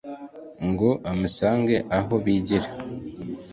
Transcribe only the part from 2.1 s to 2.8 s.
bigira.